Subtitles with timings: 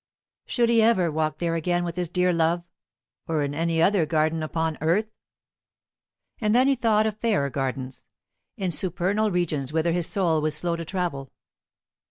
[0.47, 2.63] Should he ever walk there again with his dear love,
[3.27, 5.11] or in any other garden upon earth?
[6.39, 8.07] And then he thought of fairer gardens,
[8.57, 11.31] in supernal regions whither his soul was slow to travel.